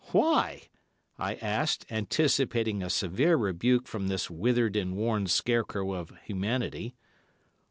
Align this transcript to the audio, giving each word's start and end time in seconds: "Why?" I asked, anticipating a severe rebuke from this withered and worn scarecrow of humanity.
"Why?" 0.13 0.63
I 1.19 1.35
asked, 1.35 1.85
anticipating 1.91 2.81
a 2.81 2.89
severe 2.89 3.37
rebuke 3.37 3.85
from 3.87 4.07
this 4.07 4.31
withered 4.31 4.75
and 4.75 4.95
worn 4.95 5.27
scarecrow 5.27 5.91
of 5.91 6.11
humanity. 6.23 6.95